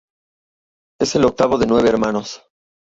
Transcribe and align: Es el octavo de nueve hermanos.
Es 0.99 1.13
el 1.15 1.25
octavo 1.25 1.59
de 1.59 1.67
nueve 1.67 1.87
hermanos. 1.89 2.41